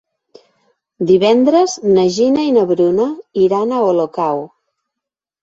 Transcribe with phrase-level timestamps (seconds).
[1.11, 3.07] Divendres na Gina i na Bruna
[3.45, 4.43] iran a Olocau.